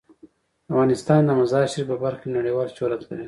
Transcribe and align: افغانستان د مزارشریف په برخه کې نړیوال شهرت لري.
افغانستان 0.71 1.21
د 1.25 1.29
مزارشریف 1.39 1.87
په 1.89 1.97
برخه 2.03 2.19
کې 2.21 2.35
نړیوال 2.37 2.67
شهرت 2.77 3.01
لري. 3.05 3.19